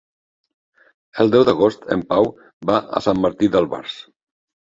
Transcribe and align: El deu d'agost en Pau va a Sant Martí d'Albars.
El 1.23 1.29
deu 1.35 1.43
d'agost 1.49 1.85
en 1.97 2.01
Pau 2.13 2.31
va 2.71 2.79
a 2.97 3.03
Sant 3.09 3.23
Martí 3.27 3.51
d'Albars. 3.57 4.01